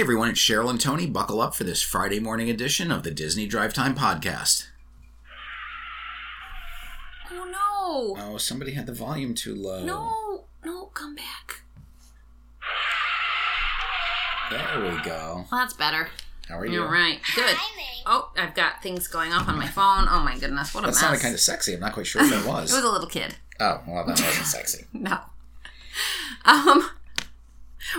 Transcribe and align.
Hey 0.00 0.04
everyone, 0.04 0.30
it's 0.30 0.40
Cheryl 0.40 0.70
and 0.70 0.80
Tony. 0.80 1.04
Buckle 1.06 1.42
up 1.42 1.54
for 1.54 1.64
this 1.64 1.82
Friday 1.82 2.20
morning 2.20 2.48
edition 2.48 2.90
of 2.90 3.02
the 3.02 3.10
Disney 3.10 3.46
Drive 3.46 3.74
Time 3.74 3.94
Podcast. 3.94 4.66
Oh 7.30 7.44
no! 8.16 8.16
Oh, 8.18 8.38
somebody 8.38 8.72
had 8.72 8.86
the 8.86 8.94
volume 8.94 9.34
too 9.34 9.54
low. 9.54 9.84
No, 9.84 10.44
no, 10.64 10.86
come 10.86 11.16
back. 11.16 11.60
There 14.50 14.80
we 14.90 15.02
go. 15.02 15.44
Well, 15.52 15.60
that's 15.60 15.74
better. 15.74 16.08
How 16.48 16.58
are 16.60 16.64
you? 16.64 16.82
All 16.82 16.88
right, 16.90 17.20
good. 17.36 17.54
Oh, 18.06 18.30
I've 18.38 18.54
got 18.54 18.82
things 18.82 19.06
going 19.06 19.34
off 19.34 19.50
on 19.50 19.58
my 19.58 19.68
phone. 19.68 20.06
Oh 20.08 20.20
my 20.24 20.38
goodness, 20.38 20.74
what 20.74 20.84
a 20.84 20.86
That 20.86 20.92
mess! 20.92 21.00
sounded 21.00 21.20
kind 21.20 21.34
of 21.34 21.40
sexy. 21.40 21.74
I'm 21.74 21.80
not 21.80 21.92
quite 21.92 22.06
sure 22.06 22.22
what 22.22 22.30
that 22.30 22.46
it 22.46 22.48
was. 22.48 22.72
It 22.72 22.76
was 22.76 22.84
a 22.84 22.90
little 22.90 23.06
kid. 23.06 23.34
oh, 23.60 23.82
well, 23.86 24.06
that 24.06 24.18
wasn't 24.18 24.46
sexy. 24.46 24.86
No. 24.94 25.18
Um. 26.46 26.88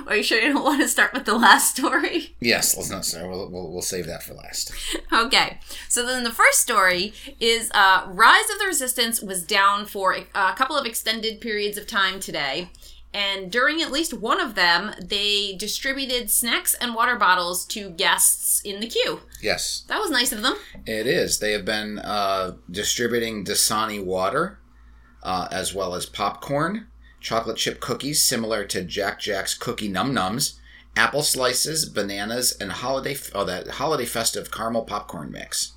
Are 0.08 0.16
you 0.16 0.24
sure 0.24 0.40
you 0.40 0.54
don't 0.54 0.64
want 0.72 0.82
to 0.82 0.88
start 0.88 1.14
with 1.14 1.26
the 1.26 1.36
last 1.38 1.76
story? 1.78 2.36
Yes, 2.40 2.76
let's 2.78 2.90
not. 2.90 3.06
Sorry, 3.06 3.28
we'll, 3.28 3.50
we'll, 3.50 3.72
we'll 3.72 3.82
save 3.82 4.08
that 4.08 4.24
for 4.24 4.34
last. 4.34 4.72
Okay. 5.12 5.60
So 5.90 6.06
then 6.06 6.24
the 6.24 6.32
first 6.32 6.60
story 6.60 7.14
is 7.40 7.70
uh, 7.74 8.06
Rise 8.08 8.50
of 8.52 8.60
the 8.60 8.66
Resistance 8.66 9.22
was 9.22 9.44
down 9.44 9.86
for 9.86 10.14
a, 10.16 10.26
a 10.36 10.54
couple 10.54 10.78
of 10.78 10.86
extended 10.86 11.42
periods 11.42 11.78
of 11.78 11.88
time 11.88 12.20
today. 12.20 12.70
And 13.14 13.52
during 13.52 13.82
at 13.82 13.92
least 13.92 14.14
one 14.14 14.40
of 14.40 14.56
them, 14.56 14.94
they 15.04 15.54
distributed 15.58 16.32
snacks 16.32 16.74
and 16.76 16.96
water 16.96 17.18
bottles 17.18 17.66
to 17.66 17.90
guests 17.90 18.62
in 18.62 18.80
the 18.80 18.88
queue. 18.88 19.20
Yes, 19.42 19.84
That 19.90 20.00
was 20.00 20.10
nice 20.10 20.32
of 20.32 20.42
them. 20.44 20.56
it 20.86 21.08
is. 21.08 21.40
They 21.40 21.52
have 21.52 21.66
been 21.66 22.00
uh, 22.00 22.54
distributing 22.70 23.44
Dasani 23.44 24.02
water 24.02 24.60
uh, 25.24 25.50
as 25.52 25.74
well 25.76 25.94
as 25.94 26.06
popcorn, 26.06 26.88
chocolate 27.22 27.58
chip 27.58 27.80
cookies 27.80 28.22
similar 28.22 28.66
to 28.66 28.84
Jack 28.84 29.20
Jack's 29.20 29.54
Cookie 29.54 29.88
Num 29.88 30.14
Nums, 30.14 30.58
apple 30.98 31.24
slices, 31.24 31.86
bananas, 31.86 32.52
and 32.60 32.72
holiday 32.72 33.16
oh 33.34 33.46
that 33.46 33.68
holiday 33.70 34.06
festive 34.06 34.52
caramel 34.52 34.84
popcorn 34.84 35.32
mix. 35.32 35.74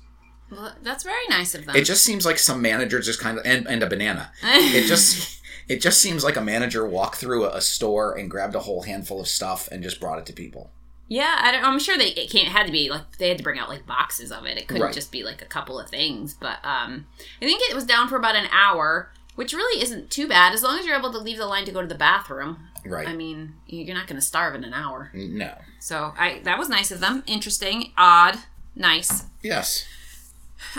Well, 0.51 0.73
that's 0.83 1.03
very 1.03 1.27
nice 1.29 1.55
of 1.55 1.65
them. 1.65 1.75
It 1.75 1.85
just 1.85 2.03
seems 2.03 2.25
like 2.25 2.37
some 2.37 2.61
manager 2.61 2.99
just 2.99 3.19
kind 3.19 3.37
of 3.39 3.45
and, 3.45 3.67
and 3.67 3.81
a 3.81 3.87
banana. 3.87 4.31
It 4.43 4.85
just 4.87 5.41
it 5.67 5.81
just 5.81 6.01
seems 6.01 6.23
like 6.23 6.37
a 6.37 6.41
manager 6.41 6.85
walked 6.87 7.15
through 7.15 7.45
a, 7.45 7.55
a 7.57 7.61
store 7.61 8.15
and 8.17 8.29
grabbed 8.29 8.55
a 8.55 8.59
whole 8.59 8.83
handful 8.83 9.19
of 9.21 9.27
stuff 9.27 9.67
and 9.71 9.81
just 9.81 9.99
brought 9.99 10.19
it 10.19 10.25
to 10.27 10.33
people. 10.33 10.69
yeah, 11.07 11.37
I 11.41 11.51
don't, 11.51 11.63
I'm 11.63 11.79
sure 11.79 11.97
they 11.97 12.09
it 12.09 12.29
can't 12.29 12.47
had 12.49 12.65
to 12.67 12.71
be 12.71 12.89
like 12.89 13.17
they 13.17 13.29
had 13.29 13.37
to 13.39 13.43
bring 13.43 13.59
out 13.59 13.69
like 13.69 13.87
boxes 13.87 14.31
of 14.31 14.45
it. 14.45 14.57
It 14.57 14.67
couldn't 14.67 14.83
Right. 14.83 14.93
just 14.93 15.11
be 15.11 15.23
like 15.23 15.41
a 15.41 15.45
couple 15.45 15.79
of 15.79 15.89
things. 15.89 16.35
But 16.35 16.57
um, 16.63 17.07
I 17.41 17.45
think 17.45 17.61
it 17.69 17.75
was 17.75 17.83
down 17.85 18.07
for 18.07 18.15
about 18.15 18.35
an 18.35 18.47
hour, 18.51 19.11
which 19.35 19.53
really 19.53 19.81
isn't 19.81 20.09
too 20.09 20.27
bad 20.27 20.53
as 20.53 20.63
long 20.63 20.79
as 20.79 20.85
you're 20.85 20.97
able 20.97 21.11
to 21.11 21.17
leave 21.19 21.37
the 21.37 21.45
line 21.45 21.65
to 21.65 21.71
go 21.71 21.81
to 21.81 21.87
the 21.87 21.95
bathroom. 21.95 22.57
Right. 22.85 23.07
I 23.07 23.13
mean, 23.13 23.53
you're 23.67 23.95
not 23.95 24.07
going 24.07 24.19
to 24.19 24.25
starve 24.25 24.55
in 24.55 24.63
an 24.63 24.73
hour. 24.73 25.11
No. 25.13 25.53
So 25.79 26.13
I 26.17 26.39
that 26.43 26.57
was 26.57 26.69
nice 26.69 26.91
of 26.91 26.99
them. 26.99 27.23
Interesting, 27.27 27.91
odd, 27.97 28.39
nice. 28.75 29.25
Yes. 29.41 29.85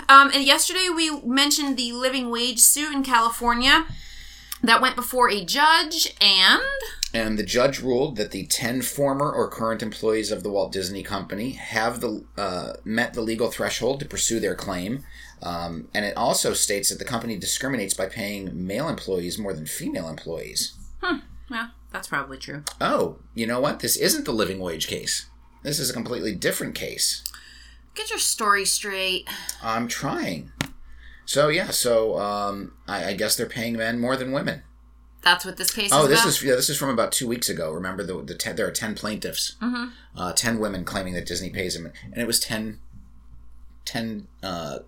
Um, 0.09 0.31
and 0.33 0.43
yesterday 0.43 0.87
we 0.93 1.21
mentioned 1.21 1.77
the 1.77 1.91
living 1.91 2.29
wage 2.29 2.59
suit 2.59 2.93
in 2.93 3.03
California 3.03 3.85
that 4.63 4.81
went 4.81 4.95
before 4.95 5.29
a 5.29 5.45
judge, 5.45 6.15
and 6.19 6.61
And 7.13 7.37
the 7.37 7.43
judge 7.43 7.79
ruled 7.81 8.15
that 8.17 8.31
the 8.31 8.47
10 8.47 8.81
former 8.81 9.31
or 9.31 9.49
current 9.49 9.83
employees 9.83 10.31
of 10.31 10.43
the 10.43 10.49
Walt 10.49 10.71
Disney 10.71 11.03
Company 11.03 11.51
have 11.51 12.01
the 12.01 12.25
uh, 12.37 12.73
met 12.83 13.13
the 13.13 13.21
legal 13.21 13.49
threshold 13.51 13.99
to 13.99 14.05
pursue 14.05 14.39
their 14.39 14.55
claim. 14.55 15.03
Um, 15.41 15.87
and 15.93 16.03
it 16.03 16.17
also 16.17 16.53
states 16.53 16.89
that 16.89 16.99
the 16.99 17.05
company 17.05 17.37
discriminates 17.37 17.93
by 17.93 18.07
paying 18.07 18.65
male 18.65 18.89
employees 18.89 19.37
more 19.37 19.53
than 19.53 19.65
female 19.65 20.09
employees. 20.09 20.73
Hmm. 21.01 21.17
well, 21.49 21.71
that's 21.91 22.07
probably 22.07 22.37
true. 22.37 22.63
Oh, 22.81 23.17
you 23.35 23.45
know 23.45 23.59
what? 23.59 23.79
This 23.79 23.97
isn't 23.97 24.25
the 24.25 24.31
living 24.31 24.59
wage 24.59 24.87
case. 24.87 25.27
This 25.63 25.79
is 25.79 25.89
a 25.89 25.93
completely 25.93 26.33
different 26.33 26.75
case. 26.75 27.23
Get 27.93 28.09
your 28.09 28.19
story 28.19 28.65
straight. 28.65 29.27
I'm 29.61 29.87
trying. 29.87 30.51
So, 31.25 31.49
yeah, 31.49 31.71
so 31.71 32.17
um, 32.19 32.73
I, 32.87 33.09
I 33.09 33.13
guess 33.13 33.35
they're 33.35 33.47
paying 33.47 33.75
men 33.77 33.99
more 33.99 34.15
than 34.15 34.31
women. 34.31 34.63
That's 35.23 35.43
what 35.43 35.57
this 35.57 35.71
case 35.71 35.89
Oh, 35.91 36.03
is 36.03 36.09
this 36.09 36.19
about. 36.21 36.29
is 36.29 36.43
yeah, 36.43 36.55
this 36.55 36.69
is 36.69 36.77
from 36.77 36.89
about 36.89 37.11
two 37.11 37.27
weeks 37.27 37.49
ago. 37.49 37.71
Remember 37.73 38.03
the 38.03 38.21
the 38.21 38.35
ten, 38.35 38.55
there 38.55 38.67
are 38.67 38.71
ten 38.71 38.95
plaintiffs, 38.95 39.55
mm-hmm. 39.61 39.87
uh, 40.15 40.31
ten 40.33 40.57
women 40.59 40.85
claiming 40.85 41.13
that 41.15 41.25
Disney 41.25 41.49
pays 41.49 41.73
them, 41.73 41.91
and 42.03 42.17
it 42.21 42.27
was 42.27 42.39
10, 42.39 42.79
10 43.83 44.27
uh, 44.43 44.79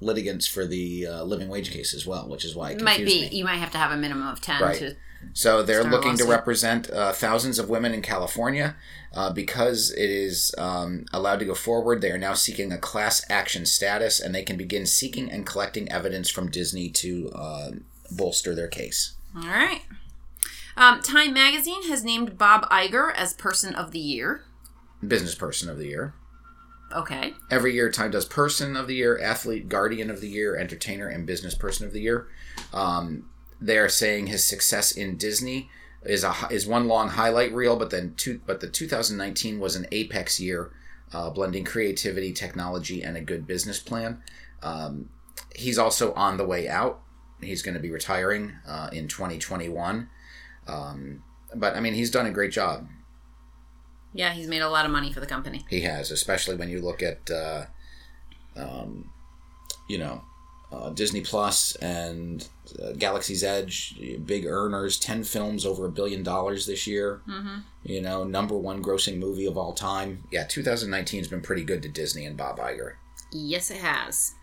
litigants 0.00 0.46
for 0.46 0.64
the 0.66 1.06
uh, 1.06 1.22
living 1.24 1.48
wage 1.48 1.70
case 1.70 1.92
as 1.94 2.06
well, 2.06 2.28
which 2.28 2.44
is 2.44 2.54
why 2.54 2.70
it 2.72 2.80
might 2.80 2.98
be. 2.98 3.04
me. 3.04 3.28
You 3.28 3.44
might 3.44 3.56
have 3.56 3.70
to 3.72 3.78
have 3.78 3.90
a 3.90 3.96
minimum 3.96 4.28
of 4.28 4.40
ten 4.40 4.62
Right. 4.62 4.78
to. 4.78 4.96
So 5.32 5.64
they're 5.64 5.82
looking 5.82 6.16
to 6.18 6.24
represent 6.24 6.88
uh, 6.90 7.12
thousands 7.12 7.58
of 7.58 7.68
women 7.68 7.92
in 7.92 8.02
California 8.02 8.76
uh, 9.12 9.32
because 9.32 9.90
it 9.90 10.08
is 10.10 10.54
um, 10.56 11.06
allowed 11.12 11.40
to 11.40 11.44
go 11.44 11.54
forward. 11.54 12.00
They 12.00 12.12
are 12.12 12.18
now 12.18 12.34
seeking 12.34 12.70
a 12.70 12.78
class 12.78 13.24
action 13.28 13.66
status, 13.66 14.20
and 14.20 14.32
they 14.32 14.44
can 14.44 14.56
begin 14.56 14.86
seeking 14.86 15.28
and 15.28 15.44
collecting 15.44 15.90
evidence 15.90 16.30
from 16.30 16.50
Disney 16.52 16.88
to 16.90 17.30
uh, 17.34 17.70
bolster 18.12 18.54
their 18.54 18.68
case. 18.68 19.14
All 19.34 19.42
right. 19.48 19.82
Um, 20.76 21.02
Time 21.02 21.34
Magazine 21.34 21.88
has 21.88 22.04
named 22.04 22.38
Bob 22.38 22.62
Iger 22.70 23.12
as 23.16 23.34
Person 23.34 23.74
of 23.74 23.90
the 23.90 23.98
Year. 23.98 24.42
Business 25.06 25.34
Person 25.34 25.68
of 25.68 25.78
the 25.78 25.86
Year. 25.86 26.14
Okay. 26.94 27.34
Every 27.50 27.74
year, 27.74 27.90
Time 27.90 28.10
does 28.10 28.24
Person 28.24 28.76
of 28.76 28.86
the 28.86 28.94
Year, 28.94 29.18
Athlete, 29.18 29.68
Guardian 29.68 30.10
of 30.10 30.20
the 30.20 30.28
Year, 30.28 30.56
Entertainer, 30.56 31.06
and 31.06 31.26
Business 31.26 31.54
Person 31.54 31.86
of 31.86 31.92
the 31.92 32.00
Year. 32.00 32.28
Um, 32.72 33.28
they 33.60 33.78
are 33.78 33.88
saying 33.88 34.28
his 34.28 34.44
success 34.44 34.92
in 34.92 35.16
Disney 35.16 35.70
is 36.02 36.24
a 36.24 36.34
is 36.50 36.66
one 36.66 36.86
long 36.86 37.10
highlight 37.10 37.52
reel, 37.52 37.76
but 37.76 37.90
then 37.90 38.14
two, 38.16 38.40
but 38.46 38.60
the 38.60 38.68
2019 38.68 39.58
was 39.58 39.76
an 39.76 39.86
apex 39.92 40.40
year, 40.40 40.70
uh, 41.12 41.30
blending 41.30 41.64
creativity, 41.64 42.32
technology, 42.32 43.02
and 43.02 43.16
a 43.16 43.20
good 43.20 43.46
business 43.46 43.78
plan. 43.80 44.22
Um, 44.62 45.10
he's 45.54 45.78
also 45.78 46.12
on 46.14 46.36
the 46.36 46.46
way 46.46 46.68
out. 46.68 47.00
He's 47.40 47.62
going 47.62 47.74
to 47.74 47.80
be 47.80 47.90
retiring 47.90 48.54
uh, 48.66 48.90
in 48.92 49.08
2021. 49.08 50.08
Um, 50.66 51.22
but 51.54 51.76
I 51.76 51.80
mean, 51.80 51.94
he's 51.94 52.10
done 52.10 52.26
a 52.26 52.30
great 52.30 52.52
job. 52.52 52.86
Yeah, 54.12 54.32
he's 54.32 54.48
made 54.48 54.62
a 54.62 54.68
lot 54.68 54.84
of 54.84 54.90
money 54.90 55.12
for 55.12 55.20
the 55.20 55.26
company. 55.26 55.64
He 55.68 55.82
has, 55.82 56.10
especially 56.10 56.56
when 56.56 56.68
you 56.68 56.80
look 56.80 57.02
at, 57.02 57.30
uh, 57.30 57.66
um, 58.56 59.10
you 59.88 59.98
know, 59.98 60.22
uh, 60.70 60.90
Disney 60.90 61.22
Plus 61.22 61.76
and 61.76 62.46
uh, 62.82 62.92
Galaxy's 62.92 63.42
Edge, 63.42 63.98
big 64.26 64.44
earners, 64.44 64.98
ten 64.98 65.24
films 65.24 65.64
over 65.64 65.86
a 65.86 65.90
billion 65.90 66.22
dollars 66.22 66.66
this 66.66 66.86
year. 66.86 67.22
Mm-hmm. 67.26 67.58
You 67.84 68.02
know, 68.02 68.24
number 68.24 68.56
one 68.56 68.82
grossing 68.82 69.18
movie 69.18 69.46
of 69.46 69.56
all 69.56 69.72
time. 69.72 70.24
Yeah, 70.30 70.44
2019 70.44 71.20
has 71.20 71.28
been 71.28 71.40
pretty 71.40 71.64
good 71.64 71.82
to 71.82 71.88
Disney 71.88 72.26
and 72.26 72.36
Bob 72.36 72.58
Iger. 72.58 72.94
Yes, 73.32 73.70
it 73.70 73.78
has. 73.78 74.34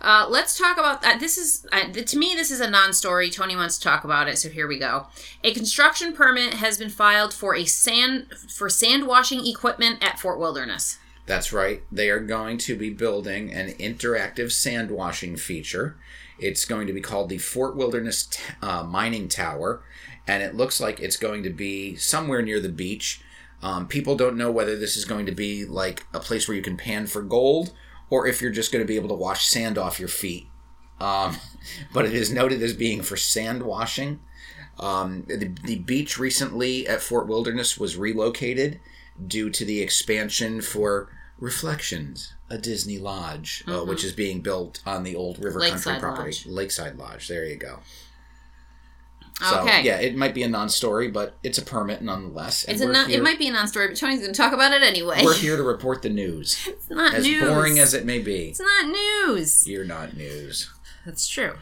Uh, 0.00 0.26
let's 0.28 0.58
talk 0.58 0.76
about 0.76 1.02
that. 1.02 1.20
This 1.20 1.38
is 1.38 1.66
uh, 1.72 1.90
to 1.90 2.18
me, 2.18 2.34
this 2.34 2.50
is 2.50 2.60
a 2.60 2.68
non-story. 2.68 3.30
Tony 3.30 3.56
wants 3.56 3.78
to 3.78 3.84
talk 3.84 4.04
about 4.04 4.28
it, 4.28 4.38
so 4.38 4.48
here 4.48 4.68
we 4.68 4.78
go. 4.78 5.06
A 5.42 5.52
construction 5.54 6.12
permit 6.12 6.54
has 6.54 6.78
been 6.78 6.90
filed 6.90 7.32
for 7.32 7.54
a 7.54 7.64
sand 7.64 8.26
for 8.48 8.68
sand 8.68 9.06
washing 9.06 9.46
equipment 9.46 10.02
at 10.02 10.18
Fort 10.18 10.38
Wilderness. 10.38 10.98
That's 11.24 11.52
right. 11.52 11.82
They 11.90 12.08
are 12.10 12.20
going 12.20 12.58
to 12.58 12.76
be 12.76 12.90
building 12.90 13.52
an 13.52 13.70
interactive 13.72 14.52
sand 14.52 14.90
washing 14.90 15.36
feature. 15.36 15.96
It's 16.38 16.64
going 16.64 16.86
to 16.86 16.92
be 16.92 17.00
called 17.00 17.30
the 17.30 17.38
Fort 17.38 17.74
Wilderness 17.74 18.28
uh, 18.62 18.84
Mining 18.84 19.28
Tower, 19.28 19.82
and 20.28 20.42
it 20.42 20.54
looks 20.54 20.78
like 20.78 21.00
it's 21.00 21.16
going 21.16 21.42
to 21.42 21.50
be 21.50 21.96
somewhere 21.96 22.42
near 22.42 22.60
the 22.60 22.68
beach. 22.68 23.22
Um, 23.62 23.88
people 23.88 24.14
don't 24.14 24.36
know 24.36 24.50
whether 24.50 24.76
this 24.76 24.96
is 24.96 25.06
going 25.06 25.24
to 25.26 25.32
be 25.32 25.64
like 25.64 26.06
a 26.12 26.20
place 26.20 26.46
where 26.46 26.56
you 26.56 26.62
can 26.62 26.76
pan 26.76 27.06
for 27.06 27.22
gold 27.22 27.72
or 28.10 28.26
if 28.26 28.40
you're 28.40 28.50
just 28.50 28.72
going 28.72 28.84
to 28.84 28.88
be 28.88 28.96
able 28.96 29.08
to 29.08 29.14
wash 29.14 29.46
sand 29.46 29.78
off 29.78 29.98
your 29.98 30.08
feet. 30.08 30.48
Um, 31.00 31.36
but 31.92 32.04
it 32.04 32.14
is 32.14 32.32
noted 32.32 32.62
as 32.62 32.74
being 32.74 33.02
for 33.02 33.16
sand 33.16 33.62
washing. 33.62 34.20
Um, 34.78 35.24
the, 35.26 35.52
the 35.64 35.78
beach 35.78 36.18
recently 36.18 36.86
at 36.86 37.00
Fort 37.00 37.26
Wilderness 37.26 37.78
was 37.78 37.96
relocated 37.96 38.80
due 39.26 39.48
to 39.50 39.64
the 39.64 39.80
expansion 39.80 40.60
for 40.60 41.10
Reflections, 41.38 42.34
a 42.48 42.56
Disney 42.56 42.98
lodge, 42.98 43.62
uh, 43.66 43.80
which 43.80 44.04
is 44.04 44.12
being 44.14 44.40
built 44.40 44.80
on 44.86 45.02
the 45.02 45.14
old 45.14 45.42
River 45.42 45.60
Country 45.60 45.98
property. 45.98 46.30
Lodge. 46.30 46.46
Lakeside 46.46 46.96
Lodge. 46.96 47.28
There 47.28 47.44
you 47.44 47.56
go. 47.56 47.80
So, 49.40 49.60
Okay. 49.60 49.82
yeah, 49.82 49.96
it 49.98 50.16
might 50.16 50.32
be 50.34 50.42
a 50.44 50.48
non-story, 50.48 51.08
but 51.08 51.36
it's 51.42 51.58
a 51.58 51.62
permit 51.62 52.00
nonetheless. 52.00 52.64
and 52.64 52.74
It's 52.74 52.82
a 52.82 52.88
non- 52.88 53.08
here- 53.10 53.18
it 53.18 53.22
might 53.22 53.38
be 53.38 53.48
a 53.48 53.52
non-story, 53.52 53.88
but 53.88 53.96
Tony's 53.98 54.20
going 54.20 54.32
to 54.32 54.36
talk 54.36 54.52
about 54.54 54.72
it 54.72 54.82
anyway. 54.82 55.20
We're 55.22 55.34
here 55.34 55.56
to 55.58 55.62
report 55.62 56.00
the 56.02 56.08
news, 56.08 56.56
it's 56.66 56.88
not 56.88 57.12
as 57.14 57.24
news. 57.24 57.42
boring 57.42 57.78
as 57.78 57.92
it 57.92 58.06
may 58.06 58.18
be. 58.18 58.48
it's 58.48 58.60
not 58.60 58.86
news. 58.88 59.66
You're 59.68 59.84
not 59.84 60.16
news. 60.16 60.70
That's 61.04 61.28
true. 61.28 61.52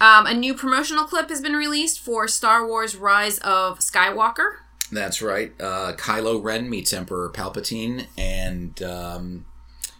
Um, 0.00 0.26
a 0.26 0.34
new 0.34 0.52
promotional 0.54 1.04
clip 1.04 1.28
has 1.28 1.40
been 1.40 1.54
released 1.54 2.00
for 2.00 2.26
Star 2.26 2.66
Wars: 2.66 2.96
Rise 2.96 3.38
of 3.38 3.78
Skywalker. 3.78 4.56
That's 4.90 5.22
right. 5.22 5.52
Uh, 5.60 5.92
Kylo 5.96 6.42
Ren 6.42 6.68
meets 6.68 6.92
Emperor 6.92 7.30
Palpatine, 7.30 8.06
and 8.18 8.82
um, 8.82 9.46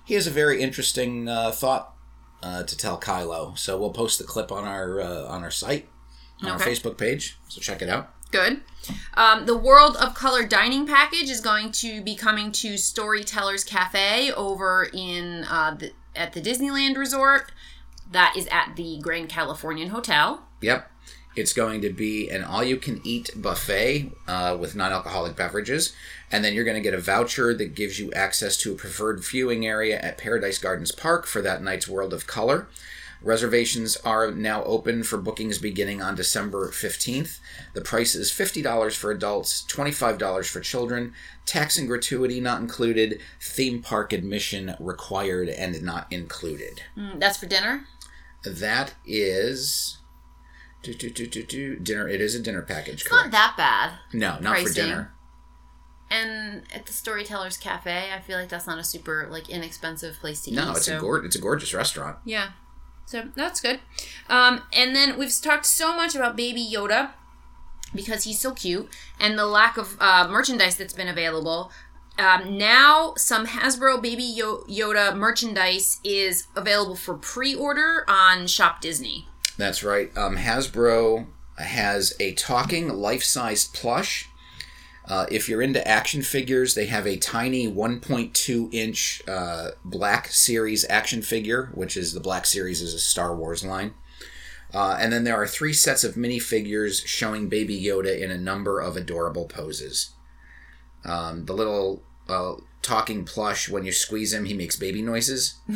he 0.05 0.15
has 0.15 0.27
a 0.27 0.31
very 0.31 0.61
interesting 0.61 1.29
uh, 1.29 1.53
thought 1.53 1.95
uh, 2.43 2.65
to 2.65 2.77
tell 2.77 2.99
Kylo. 3.01 3.57
So 3.57 3.79
we'll 3.79 3.93
post 3.93 4.19
the 4.19 4.25
clip 4.25 4.51
on 4.51 4.65
our 4.65 5.01
uh, 5.01 5.25
on 5.29 5.45
our 5.45 5.51
site, 5.53 5.89
on 6.43 6.51
our 6.51 6.59
Facebook 6.59 6.99
page. 6.99 7.37
So 7.49 7.61
check 7.61 7.83
it 7.83 7.89
out. 7.89 8.13
Good. 8.31 8.63
Um, 9.15 9.47
the 9.47 9.57
World 9.57 9.97
of 9.97 10.15
Color 10.15 10.45
dining 10.45 10.87
package 10.87 11.31
is 11.31 11.41
going 11.41 11.71
to 11.73 12.03
be 12.03 12.17
coming 12.17 12.51
to 12.53 12.77
Storytellers 12.77 13.63
Cafe 13.63 14.33
over 14.33 14.89
in 14.93 15.45
uh, 15.45 15.75
the, 15.75 15.93
at 16.17 16.33
the 16.33 16.41
Disneyland 16.41 16.97
Resort. 16.97 17.53
That 18.11 18.35
is 18.37 18.47
at 18.49 18.75
the 18.77 18.99
Grand 19.01 19.29
Californian 19.29 19.91
Hotel. 19.91 20.45
Yep. 20.63 20.91
It's 21.35 21.53
going 21.53 21.81
to 21.81 21.91
be 21.91 22.29
an 22.29 22.45
all 22.45 22.63
you 22.63 22.77
can 22.77 23.01
eat 23.05 23.31
buffet 23.37 24.13
uh, 24.29 24.57
with 24.59 24.75
non 24.77 24.93
alcoholic 24.93 25.37
beverages. 25.37 25.95
And 26.31 26.45
then 26.45 26.55
you're 26.55 26.65
going 26.65 26.77
to 26.77 26.83
get 26.83 26.95
a 26.95 27.01
voucher 27.01 27.55
that 27.55 27.75
gives 27.75 27.99
you 27.99 28.13
access 28.13 28.57
to 28.59 28.73
a 28.73 28.77
preferred 28.77 29.25
viewing 29.25 29.67
area 29.67 30.01
at 30.01 30.19
Paradise 30.19 30.59
Gardens 30.59 30.93
Park 30.93 31.27
for 31.27 31.41
that 31.43 31.63
night's 31.63 31.89
World 31.89 32.13
of 32.13 32.27
Color. 32.27 32.69
Reservations 33.23 33.97
are 33.99 34.31
now 34.33 34.65
open 34.65 35.03
for 35.03 35.17
bookings 35.19 35.59
beginning 35.59 36.03
on 36.03 36.15
December 36.15 36.69
15th. 36.71 37.39
The 37.75 37.81
price 37.81 38.15
is 38.15 38.31
$50 38.33 38.95
for 38.97 39.11
adults, 39.11 39.65
$25 39.69 40.49
for 40.49 40.61
children, 40.61 41.13
tax 41.47 41.79
and 41.79 41.87
gratuity 41.89 42.41
not 42.41 42.61
included, 42.61 43.21
theme 43.41 43.81
park 43.83 44.13
admission 44.13 44.75
required 44.81 45.49
and 45.49 45.83
not 45.83 46.07
included. 46.13 46.83
Mm, 46.97 47.21
that's 47.21 47.39
for 47.39 47.47
dinner? 47.47 47.85
That 48.45 48.95
is. 49.07 49.99
Do, 50.83 50.93
do, 50.95 51.11
do, 51.11 51.27
do, 51.29 51.45
do, 51.45 51.77
dinner. 51.79 52.09
It 52.09 52.21
is 52.21 52.35
a 52.35 52.41
dinner 52.41 52.63
package. 52.63 52.95
It's 52.95 53.03
correct. 53.05 53.27
not 53.27 53.33
that 53.33 53.55
bad. 53.57 53.93
no, 54.13 54.39
not 54.41 54.59
for 54.59 54.73
dinner. 54.73 55.15
And 56.11 56.65
at 56.75 56.85
the 56.87 56.93
Storytellers 56.93 57.57
Cafe, 57.57 58.11
I 58.13 58.21
feel 58.21 58.37
like 58.39 58.49
that's 58.51 58.67
not 58.67 58.79
a 58.79 58.85
super 58.85 59.29
like 59.31 59.49
inexpensive 59.49 60.17
place 60.21 60.43
to 60.43 60.51
eat. 60.51 60.57
No, 60.57 60.73
it's 60.73 60.87
so- 60.87 60.99
a 60.99 61.01
gor- 61.01 61.25
It's 61.25 61.37
a 61.37 61.41
gorgeous 61.41 61.73
restaurant. 61.73 62.19
Yeah. 62.25 62.51
So 63.07 63.25
that's 63.35 63.61
good. 63.61 63.81
Um, 64.29 64.63
and 64.73 64.95
then 64.97 65.19
we've 65.19 65.33
talked 65.41 65.67
so 65.67 65.95
much 65.95 66.15
about 66.15 66.37
Baby 66.37 66.67
Yoda 66.73 67.11
because 67.95 68.25
he's 68.25 68.41
so 68.41 68.53
cute 68.53 68.89
and 69.21 69.39
the 69.39 69.47
lack 69.47 69.77
of 69.77 69.97
uh, 70.01 70.29
merchandise 70.29 70.77
that's 70.77 70.95
been 70.95 71.09
available. 71.09 71.71
Um, 72.19 72.59
now, 72.59 73.15
some 73.17 73.47
Hasbro 73.47 74.03
Baby 74.03 74.25
Yo- 74.25 74.65
Yoda 74.69 75.17
merchandise 75.17 75.99
is 76.05 76.47
available 76.55 76.97
for 76.97 77.15
pre 77.15 77.55
order 77.55 78.05
on 78.09 78.47
Shop 78.47 78.81
Disney. 78.81 79.27
That's 79.57 79.83
right. 79.83 80.15
Um, 80.17 80.37
Hasbro 80.37 81.27
has 81.59 82.15
a 82.21 82.33
talking 82.35 82.89
life-sized 82.89 83.75
plush. 83.75 84.29
Uh, 85.09 85.27
if 85.31 85.49
you're 85.49 85.63
into 85.63 85.87
action 85.87 86.23
figures, 86.23 86.75
they 86.75 86.87
have 86.87 87.07
a 87.07 87.17
tiny 87.17 87.67
1.2 87.67 88.73
inch 88.73 89.23
uh, 89.27 89.71
Black 89.85 90.29
Series 90.29 90.85
action 90.89 91.23
figure, 91.23 91.71
which 91.75 91.97
is 91.97 92.13
the 92.13 92.21
Black 92.21 92.47
Series 92.47 92.81
is 92.81 92.95
a 92.95 93.01
Star 93.01 93.35
Wars 93.35 93.65
line. 93.65 93.95
Uh, 94.73 94.97
and 94.99 95.13
then 95.13 95.25
there 95.25 95.41
are 95.41 95.47
three 95.47 95.73
sets 95.73 96.05
of 96.05 96.15
minifigures 96.15 97.05
showing 97.05 97.49
Baby 97.49 97.83
Yoda 97.83 98.19
in 98.19 98.31
a 98.31 98.39
number 98.39 98.81
of 98.81 98.97
adorable 98.97 99.47
poses. 99.47 100.11
Um, 101.05 101.45
the 101.47 101.53
little 101.53 102.03
uh, 102.29 102.55
talking 102.81 103.25
plush, 103.25 103.69
when 103.69 103.85
you 103.85 103.93
squeeze 103.93 104.33
him, 104.33 104.45
he 104.45 104.55
makes 104.55 104.77
baby 104.77 105.03
noises. 105.03 105.57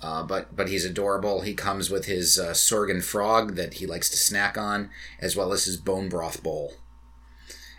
Uh, 0.00 0.22
but 0.22 0.54
but 0.54 0.68
he's 0.68 0.84
adorable. 0.84 1.40
He 1.40 1.54
comes 1.54 1.90
with 1.90 2.04
his 2.04 2.38
uh, 2.38 2.50
Sorgan 2.52 3.02
frog 3.02 3.56
that 3.56 3.74
he 3.74 3.86
likes 3.86 4.08
to 4.10 4.16
snack 4.16 4.56
on, 4.56 4.90
as 5.20 5.34
well 5.34 5.52
as 5.52 5.64
his 5.64 5.76
bone 5.76 6.08
broth 6.08 6.40
bowl. 6.40 6.74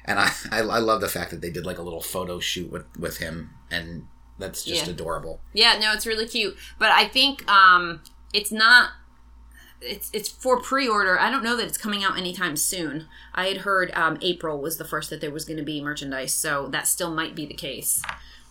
And 0.09 0.19
I, 0.19 0.31
I, 0.51 0.59
I 0.59 0.79
love 0.79 0.99
the 0.99 1.07
fact 1.07 1.31
that 1.31 1.39
they 1.41 1.49
did 1.51 1.65
like 1.65 1.77
a 1.77 1.81
little 1.83 2.01
photo 2.01 2.39
shoot 2.39 2.69
with, 2.71 2.85
with 2.97 3.17
him, 3.19 3.51
and 3.71 4.07
that's 4.37 4.63
just 4.65 4.85
Yeah. 4.87 4.91
adorable. 4.93 5.39
Yeah, 5.53 5.77
no, 5.79 5.93
it's 5.93 6.05
really 6.05 6.27
cute. 6.27 6.57
But 6.77 6.91
I 6.91 7.07
think 7.07 7.49
um, 7.49 8.01
it's 8.33 8.51
not. 8.51 8.91
It's 9.81 10.09
it's 10.11 10.27
for 10.27 10.59
pre-order. 10.59 11.17
I 11.17 11.31
don't 11.31 11.41
know 11.43 11.55
that 11.55 11.65
it's 11.65 11.77
coming 11.77 12.03
out 12.03 12.17
anytime 12.17 12.57
soon. 12.57 13.07
I 13.33 13.45
had 13.47 13.57
heard 13.59 13.91
um, 13.95 14.17
April 14.21 14.59
was 14.59 14.77
the 14.77 14.83
first 14.83 15.09
that 15.09 15.21
there 15.21 15.31
was 15.31 15.45
going 15.45 15.55
to 15.57 15.63
be 15.63 15.81
merchandise, 15.81 16.33
so 16.33 16.67
that 16.71 16.85
still 16.85 17.11
might 17.11 17.33
be 17.33 17.45
the 17.45 17.53
case. 17.53 18.01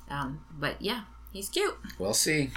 Um, 0.09 0.41
but 0.59 0.81
yeah, 0.81 1.03
he's 1.31 1.51
cute. 1.51 1.77
We'll 1.99 2.15
see. 2.15 2.51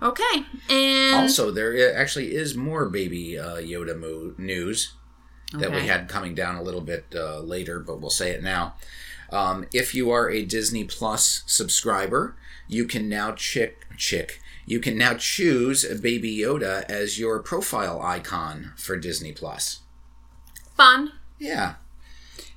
Okay, 0.00 0.44
and 0.70 1.22
Also, 1.22 1.50
there 1.50 1.96
actually 1.96 2.34
is 2.36 2.54
more 2.56 2.88
Baby 2.88 3.36
uh, 3.38 3.56
Yoda 3.56 3.98
mo- 3.98 4.34
news 4.38 4.92
that 5.52 5.70
we 5.70 5.86
had 5.86 6.08
coming 6.08 6.34
down 6.34 6.56
a 6.56 6.62
little 6.62 6.80
bit 6.80 7.06
uh, 7.14 7.40
later, 7.40 7.78
but 7.80 8.00
we'll 8.00 8.10
say 8.10 8.30
it 8.30 8.42
now. 8.42 8.74
Um, 9.30 9.66
if 9.72 9.94
you 9.94 10.10
are 10.10 10.30
a 10.30 10.44
Disney 10.44 10.84
Plus 10.84 11.42
subscriber, 11.46 12.36
you 12.68 12.86
can 12.86 13.08
now 13.08 13.32
chick 13.32 13.86
chick. 13.96 14.40
You 14.66 14.80
can 14.80 14.96
now 14.96 15.14
choose 15.14 15.84
Baby 16.00 16.38
Yoda 16.38 16.84
as 16.88 17.18
your 17.18 17.40
profile 17.40 18.00
icon 18.00 18.72
for 18.76 18.96
Disney 18.96 19.32
Plus. 19.32 19.80
fun. 20.76 21.12
Yeah, 21.38 21.74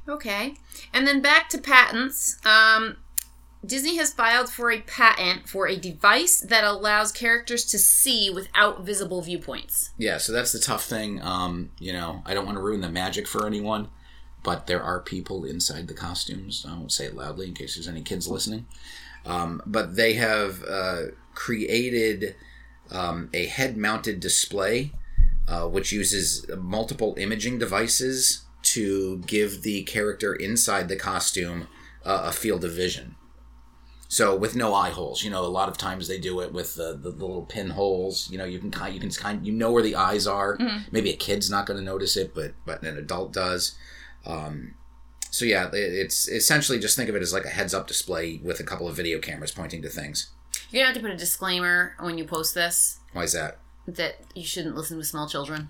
Okay, 0.08 0.56
and 0.94 1.06
then 1.06 1.22
back 1.22 1.50
to 1.50 1.58
patents. 1.58 2.38
Um, 2.46 2.98
Disney 3.66 3.98
has 3.98 4.14
filed 4.14 4.50
for 4.50 4.72
a 4.72 4.82
patent 4.82 5.50
for 5.50 5.68
a 5.68 5.76
device 5.76 6.40
that 6.40 6.64
allows 6.64 7.12
characters 7.12 7.66
to 7.66 7.80
see 7.80 8.30
without 8.30 8.86
visible 8.86 9.22
viewpoints. 9.22 9.92
yeah. 9.98 10.18
So 10.18 10.32
that's 10.32 10.52
the 10.52 10.60
tough 10.60 10.86
thing. 10.86 11.22
Um, 11.22 11.72
you 11.80 11.92
know, 11.92 12.22
I 12.26 12.34
don't 12.34 12.46
want 12.46 12.58
to 12.58 12.64
ruin 12.64 12.82
the 12.82 12.90
magic 12.90 13.28
for 13.28 13.46
anyone, 13.46 13.90
but 14.44 14.68
there 14.68 14.82
are 14.82 15.00
people 15.02 15.44
inside 15.44 15.88
the 15.88 15.94
costumes. 15.94 16.66
I 16.68 16.74
won't 16.74 16.92
say 16.92 17.06
it 17.06 17.16
loudly 17.16 17.48
in 17.48 17.54
case 17.54 17.76
there's 17.76 17.88
any 17.88 18.02
kids 18.02 18.28
listening. 18.28 18.66
Um, 19.26 19.62
but 19.66 19.98
they 19.98 20.14
have 20.14 20.64
uh, 20.64 21.02
created 21.34 22.36
um, 22.92 23.30
a 23.34 23.48
head-mounted 23.48 24.22
display, 24.22 24.94
uh, 25.50 25.68
which 25.68 25.92
uses 25.92 26.48
multiple 26.58 27.16
imaging 27.18 27.60
devices 27.60 28.46
to 28.62 29.18
give 29.28 29.64
the 29.64 29.84
character 29.84 30.34
inside 30.34 30.88
the 30.88 30.96
costume 30.96 31.68
uh, 32.06 32.24
a 32.26 32.32
field 32.32 32.64
of 32.64 32.72
vision. 32.72 33.16
So 34.10 34.36
with 34.36 34.56
no 34.56 34.74
eye 34.74 34.90
holes, 34.90 35.24
you 35.24 35.30
know, 35.30 35.46
a 35.46 35.48
lot 35.48 35.68
of 35.68 35.78
times 35.78 36.08
they 36.08 36.18
do 36.18 36.40
it 36.42 36.54
with 36.54 36.76
the, 36.76 36.98
the, 37.00 37.10
little 37.10 37.44
pinholes. 37.44 38.30
You 38.32 38.38
know, 38.38 38.46
you 38.46 38.58
can 38.58 38.72
kind, 38.72 38.94
you 38.94 39.02
can 39.02 39.12
kind, 39.12 39.46
you 39.46 39.52
know 39.52 39.72
where 39.72 39.84
the 39.84 39.96
eyes 39.96 40.26
are. 40.26 40.58
Maybe 40.92 41.10
a 41.10 41.16
kid's 41.16 41.52
not 41.52 41.66
going 41.66 41.78
to 41.78 41.84
notice 41.84 42.16
it, 42.16 42.34
but 42.34 42.54
but 42.66 42.84
an 42.84 42.98
adult 42.98 43.34
does. 43.34 43.76
Um, 44.26 44.76
so 45.30 45.46
yeah, 45.46 45.68
it, 45.68 45.76
it's 45.76 46.28
essentially 46.28 46.80
just 46.80 46.96
think 46.96 47.10
of 47.10 47.16
it 47.16 47.22
as 47.22 47.34
like 47.34 47.46
a 47.46 47.50
heads-up 47.50 47.88
display 47.88 48.40
with 48.44 48.60
a 48.60 48.64
couple 48.64 48.88
of 48.88 48.96
video 48.96 49.20
cameras 49.20 49.52
pointing 49.52 49.82
to 49.82 49.90
things. 49.90 50.32
You're 50.72 50.82
gonna 50.82 50.94
have 50.94 51.02
to 51.02 51.02
put 51.02 51.12
a 51.12 51.18
disclaimer 51.18 51.96
when 52.00 52.18
you 52.18 52.26
post 52.26 52.56
this 52.56 53.00
Why 53.14 53.24
is 53.24 53.34
that? 53.34 53.60
that 53.88 54.20
you 54.36 54.44
shouldn't 54.44 54.76
listen 54.76 54.98
to 54.98 55.04
small 55.04 55.28
children. 55.30 55.70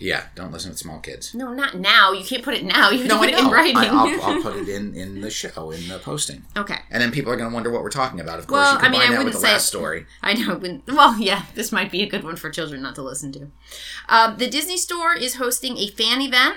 Yeah, 0.00 0.24
don't 0.34 0.50
listen 0.50 0.72
to 0.72 0.76
small 0.78 0.98
kids. 0.98 1.34
No, 1.34 1.52
not 1.52 1.76
now. 1.78 2.10
You 2.12 2.24
can't 2.24 2.42
put 2.42 2.54
it 2.54 2.64
now. 2.64 2.88
You 2.90 3.02
put 3.06 3.12
I 3.12 3.32
it 3.32 3.38
in 3.38 3.48
writing. 3.50 3.76
I, 3.76 3.86
I'll, 3.88 4.22
I'll 4.36 4.42
put 4.42 4.56
it 4.56 4.68
in 4.68 4.94
in 4.94 5.20
the 5.20 5.30
show 5.30 5.70
in 5.70 5.86
the 5.88 5.98
posting, 5.98 6.42
okay. 6.56 6.78
and 6.90 7.02
then 7.02 7.10
people 7.12 7.30
are 7.30 7.36
going 7.36 7.50
to 7.50 7.54
wonder 7.54 7.70
what 7.70 7.82
we're 7.82 7.90
talking 7.90 8.18
about. 8.18 8.38
Of 8.38 8.46
course, 8.46 8.60
Well, 8.62 8.72
you 8.72 8.78
I 8.78 8.82
mean, 8.88 8.92
combine 8.92 9.00
I 9.00 9.04
that 9.04 9.10
with 9.10 9.18
wouldn't 9.26 9.34
the 9.42 9.46
say- 9.46 9.52
last 9.52 9.66
story. 9.68 10.06
I 10.22 10.32
know. 10.32 10.80
Well, 10.88 11.18
yeah, 11.20 11.44
this 11.54 11.70
might 11.70 11.90
be 11.90 12.02
a 12.02 12.08
good 12.08 12.24
one 12.24 12.36
for 12.36 12.48
children 12.50 12.80
not 12.82 12.94
to 12.94 13.02
listen 13.02 13.30
to. 13.32 13.48
Um, 14.08 14.38
the 14.38 14.48
Disney 14.48 14.78
Store 14.78 15.14
is 15.14 15.34
hosting 15.36 15.76
a 15.76 15.88
fan 15.88 16.22
event 16.22 16.56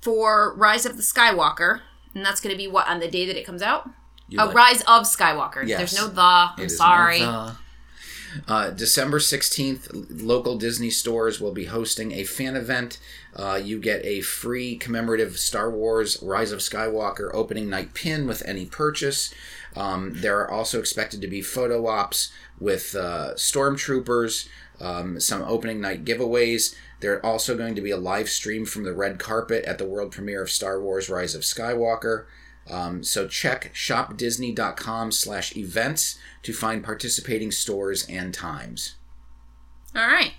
for 0.00 0.54
Rise 0.56 0.86
of 0.86 0.96
the 0.96 1.02
Skywalker, 1.02 1.80
and 2.14 2.24
that's 2.24 2.40
going 2.40 2.52
to 2.54 2.58
be 2.58 2.66
what 2.68 2.88
on 2.88 3.00
the 3.00 3.08
day 3.10 3.26
that 3.26 3.36
it 3.38 3.44
comes 3.44 3.62
out. 3.62 3.88
You 4.28 4.38
Oh, 4.40 4.46
like- 4.46 4.54
Rise 4.54 4.80
of 4.82 5.02
Skywalker. 5.04 5.66
Yes. 5.66 5.78
There's 5.78 5.96
no 5.98 6.08
the. 6.08 6.22
I'm 6.22 6.68
sorry. 6.68 7.20
not 7.20 7.48
the- 7.48 7.63
Uh, 8.48 8.70
December 8.70 9.18
16th, 9.18 9.88
local 10.22 10.56
Disney 10.56 10.90
stores 10.90 11.40
will 11.40 11.52
be 11.52 11.66
hosting 11.66 12.12
a 12.12 12.24
fan 12.24 12.56
event. 12.56 12.98
Uh, 13.34 13.60
you 13.62 13.78
get 13.78 14.04
a 14.04 14.20
free 14.20 14.76
commemorative 14.76 15.38
Star 15.38 15.70
Wars 15.70 16.20
Rise 16.22 16.52
of 16.52 16.60
Skywalker 16.60 17.30
opening 17.32 17.68
night 17.68 17.94
pin 17.94 18.26
with 18.26 18.42
any 18.46 18.66
purchase. 18.66 19.32
Um, 19.76 20.12
there 20.14 20.38
are 20.40 20.50
also 20.50 20.78
expected 20.78 21.20
to 21.20 21.28
be 21.28 21.42
photo 21.42 21.86
ops 21.86 22.32
with 22.60 22.94
uh, 22.94 23.34
stormtroopers, 23.34 24.48
um, 24.80 25.20
some 25.20 25.42
opening 25.42 25.80
night 25.80 26.04
giveaways. 26.04 26.74
There 27.00 27.14
are 27.14 27.26
also 27.26 27.56
going 27.56 27.74
to 27.74 27.80
be 27.80 27.90
a 27.90 27.96
live 27.96 28.28
stream 28.28 28.64
from 28.64 28.84
the 28.84 28.94
red 28.94 29.18
carpet 29.18 29.64
at 29.64 29.78
the 29.78 29.86
world 29.86 30.12
premiere 30.12 30.42
of 30.42 30.50
Star 30.50 30.80
Wars 30.80 31.08
Rise 31.08 31.34
of 31.34 31.42
Skywalker. 31.42 32.24
Um, 32.70 33.04
so 33.04 33.28
check 33.28 33.72
shopdisney.com 33.74 35.12
slash 35.12 35.56
events 35.56 36.18
to 36.42 36.52
find 36.52 36.82
participating 36.82 37.50
stores 37.50 38.06
and 38.08 38.32
times. 38.32 38.96
All 39.94 40.06
right. 40.06 40.32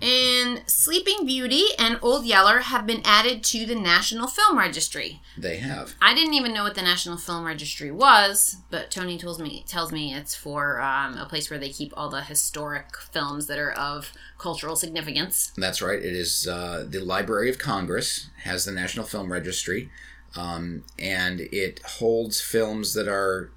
And 0.00 0.62
Sleeping 0.66 1.24
Beauty 1.24 1.64
and 1.78 1.98
Old 2.02 2.26
Yeller 2.26 2.58
have 2.58 2.86
been 2.86 3.00
added 3.02 3.42
to 3.44 3.64
the 3.64 3.74
National 3.74 4.26
Film 4.26 4.58
Registry. 4.58 5.22
They 5.38 5.56
have. 5.56 5.94
I 6.02 6.12
didn't 6.14 6.34
even 6.34 6.52
know 6.52 6.64
what 6.64 6.74
the 6.74 6.82
National 6.82 7.16
Film 7.16 7.46
Registry 7.46 7.90
was, 7.90 8.56
but 8.70 8.90
Tony 8.90 9.16
tells 9.16 9.40
me 9.40 9.64
tells 9.66 9.92
me 9.92 10.12
it's 10.12 10.34
for 10.34 10.82
um, 10.82 11.16
a 11.16 11.24
place 11.24 11.48
where 11.48 11.58
they 11.58 11.70
keep 11.70 11.94
all 11.96 12.10
the 12.10 12.20
historic 12.20 12.94
films 13.10 13.46
that 13.46 13.58
are 13.58 13.72
of 13.72 14.12
cultural 14.36 14.76
significance. 14.76 15.52
That's 15.56 15.80
right. 15.80 15.98
It 15.98 16.14
is 16.14 16.46
uh, 16.46 16.84
the 16.86 17.00
Library 17.00 17.48
of 17.48 17.58
Congress 17.58 18.28
has 18.42 18.66
the 18.66 18.72
National 18.72 19.06
Film 19.06 19.32
Registry, 19.32 19.90
um, 20.36 20.84
and 20.98 21.40
it 21.40 21.80
holds 21.84 22.40
films 22.40 22.94
that 22.94 23.08
are. 23.08 23.52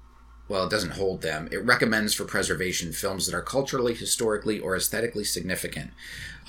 Well, 0.48 0.64
it 0.64 0.70
doesn't 0.70 0.94
hold 0.94 1.22
them. 1.22 1.48
It 1.52 1.64
recommends 1.64 2.12
for 2.12 2.24
preservation 2.24 2.92
films 2.92 3.26
that 3.26 3.36
are 3.36 3.42
culturally, 3.42 3.94
historically, 3.94 4.58
or 4.58 4.74
aesthetically 4.74 5.22
significant. 5.22 5.92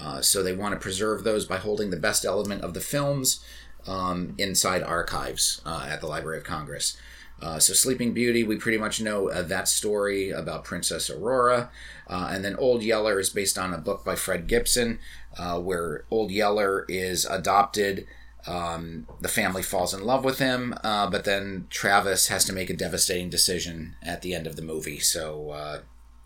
Uh, 0.01 0.21
so 0.21 0.41
they 0.41 0.55
want 0.55 0.73
to 0.73 0.79
preserve 0.79 1.23
those 1.23 1.45
by 1.45 1.57
holding 1.57 1.91
the 1.91 1.97
best 1.97 2.25
element 2.25 2.63
of 2.63 2.73
the 2.73 2.79
films 2.79 3.45
um, 3.85 4.33
inside 4.39 4.81
archives 4.81 5.61
uh, 5.67 5.85
at 5.87 6.01
the 6.01 6.07
Library 6.07 6.39
of 6.39 6.43
Congress. 6.43 6.97
Uh, 7.41 7.57
so 7.57 7.73
Sleeping 7.73 8.13
Beauty, 8.13 8.43
we 8.43 8.55
pretty 8.55 8.77
much 8.77 9.01
know 9.01 9.29
uh, 9.29 9.41
that 9.41 9.67
story 9.67 10.29
about 10.29 10.63
Princess 10.63 11.09
Aurora. 11.09 11.71
Uh, 12.07 12.29
and 12.31 12.45
then 12.45 12.55
Old 12.55 12.83
Yeller 12.83 13.19
is 13.19 13.29
based 13.29 13.57
on 13.57 13.73
a 13.73 13.79
book 13.79 14.05
by 14.05 14.15
Fred 14.15 14.47
Gibson, 14.47 14.99
uh, 15.37 15.59
where 15.59 16.05
Old 16.11 16.29
Yeller 16.29 16.85
is 16.87 17.25
adopted. 17.25 18.07
Um, 18.47 19.07
the 19.19 19.27
family 19.27 19.61
falls 19.61 19.93
in 19.93 20.03
love 20.03 20.23
with 20.23 20.39
him, 20.39 20.73
uh, 20.83 21.09
but 21.09 21.25
then 21.25 21.67
Travis 21.69 22.27
has 22.29 22.43
to 22.45 22.53
make 22.53 22.69
a 22.69 22.75
devastating 22.75 23.29
decision 23.29 23.95
at 24.01 24.21
the 24.21 24.33
end 24.33 24.47
of 24.47 24.55
the 24.55 24.61
movie. 24.61 24.99
So 24.99 25.51
uh, 25.51 25.79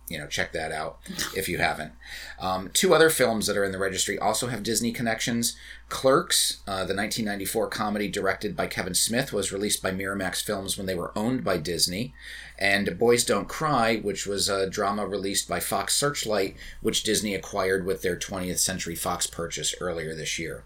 you 0.08 0.20
know, 0.20 0.28
check 0.28 0.52
that 0.52 0.72
out 0.72 1.00
if 1.36 1.50
you 1.50 1.58
haven't. 1.58 1.94
Um, 2.40 2.70
two 2.74 2.94
other 2.94 3.10
films 3.10 3.48
that 3.48 3.58
are 3.58 3.64
in 3.64 3.72
the 3.72 3.80
registry 3.80 4.20
also 4.20 4.48
have 4.48 4.62
Disney 4.62 4.92
connections. 4.92 5.58
Clerks, 5.90 6.62
uh, 6.68 6.86
the 6.86 6.96
1994 6.96 7.68
comedy 7.70 8.08
directed 8.08 8.56
by 8.56 8.68
Kevin 8.68 8.94
Smith, 8.94 9.34
was 9.34 9.52
released 9.52 9.82
by 9.82 9.92
Miramax 9.92 10.44
Films 10.44 10.78
when 10.78 10.86
they 10.86 10.96
were 10.96 11.18
owned 11.18 11.44
by 11.44 11.58
Disney. 11.58 12.14
And 12.60 13.00
Boys 13.00 13.26
Don't 13.26 13.50
Cry, 13.50 13.98
which 13.98 14.28
was 14.28 14.48
a 14.48 14.70
drama 14.70 15.08
released 15.08 15.50
by 15.50 15.60
Fox 15.60 15.96
Searchlight, 15.96 16.56
which 16.82 17.04
Disney 17.04 17.34
acquired 17.34 17.86
with 17.86 18.04
their 18.04 18.16
20th 18.16 18.60
Century 18.60 18.96
Fox 18.96 19.26
purchase 19.26 19.74
earlier 19.82 20.14
this 20.14 20.38
year. 20.38 20.66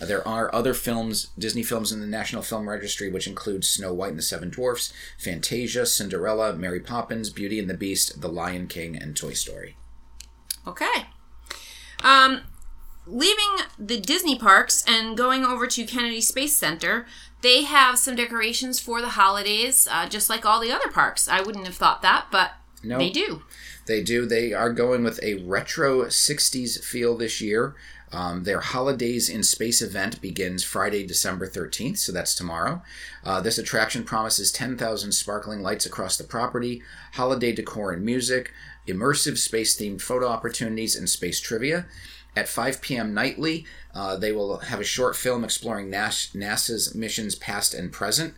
Uh, 0.00 0.04
there 0.06 0.26
are 0.26 0.54
other 0.54 0.74
films, 0.74 1.28
Disney 1.38 1.62
films 1.62 1.90
in 1.92 2.00
the 2.00 2.06
National 2.06 2.42
Film 2.42 2.68
Registry, 2.68 3.10
which 3.10 3.26
include 3.26 3.64
Snow 3.64 3.92
White 3.94 4.10
and 4.10 4.18
the 4.18 4.22
Seven 4.22 4.50
Dwarfs, 4.50 4.92
Fantasia, 5.18 5.86
Cinderella, 5.86 6.54
Mary 6.54 6.80
Poppins, 6.80 7.30
Beauty 7.30 7.58
and 7.58 7.68
the 7.70 7.74
Beast, 7.74 8.20
The 8.20 8.28
Lion 8.28 8.66
King, 8.66 8.96
and 8.96 9.16
Toy 9.16 9.32
Story. 9.32 9.76
Okay. 10.66 11.06
Um, 12.04 12.42
leaving 13.06 13.64
the 13.78 13.98
Disney 14.00 14.38
parks 14.38 14.84
and 14.86 15.16
going 15.16 15.44
over 15.44 15.66
to 15.66 15.84
Kennedy 15.84 16.20
Space 16.20 16.56
Center, 16.56 17.06
they 17.42 17.62
have 17.62 17.98
some 17.98 18.16
decorations 18.16 18.80
for 18.80 19.00
the 19.00 19.10
holidays, 19.10 19.86
uh, 19.90 20.08
just 20.08 20.28
like 20.28 20.44
all 20.44 20.60
the 20.60 20.72
other 20.72 20.88
parks. 20.88 21.28
I 21.28 21.40
wouldn't 21.40 21.66
have 21.66 21.76
thought 21.76 22.02
that, 22.02 22.26
but 22.30 22.52
No. 22.82 22.98
they 22.98 23.10
do. 23.10 23.42
They 23.86 24.02
do. 24.02 24.26
They 24.26 24.52
are 24.52 24.72
going 24.72 25.04
with 25.04 25.22
a 25.22 25.34
retro 25.44 26.06
60s 26.06 26.82
feel 26.84 27.16
this 27.16 27.40
year. 27.40 27.74
Um, 28.16 28.44
their 28.44 28.60
Holidays 28.60 29.28
in 29.28 29.42
Space 29.42 29.82
event 29.82 30.22
begins 30.22 30.64
Friday, 30.64 31.06
December 31.06 31.46
13th, 31.46 31.98
so 31.98 32.12
that's 32.12 32.34
tomorrow. 32.34 32.82
Uh, 33.22 33.42
this 33.42 33.58
attraction 33.58 34.04
promises 34.04 34.50
10,000 34.50 35.12
sparkling 35.12 35.60
lights 35.60 35.84
across 35.84 36.16
the 36.16 36.24
property, 36.24 36.82
holiday 37.12 37.52
decor 37.52 37.92
and 37.92 38.02
music, 38.02 38.54
immersive 38.88 39.36
space 39.36 39.78
themed 39.78 40.00
photo 40.00 40.28
opportunities, 40.28 40.96
and 40.96 41.10
space 41.10 41.40
trivia. 41.40 41.84
At 42.34 42.48
5 42.48 42.80
p.m. 42.80 43.12
nightly, 43.12 43.66
uh, 43.94 44.16
they 44.16 44.32
will 44.32 44.60
have 44.60 44.80
a 44.80 44.84
short 44.84 45.14
film 45.14 45.44
exploring 45.44 45.90
NAS- 45.90 46.30
NASA's 46.34 46.94
missions 46.94 47.34
past 47.34 47.74
and 47.74 47.92
present. 47.92 48.32